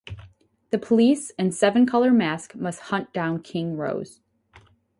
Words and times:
The 0.71 0.79
police 0.79 1.31
and 1.37 1.53
Seven 1.53 1.85
Color 1.85 2.09
Mask 2.09 2.55
must 2.55 2.79
hunt 2.89 3.13
down 3.13 3.43
King 3.43 3.77
Rose. 3.77 4.19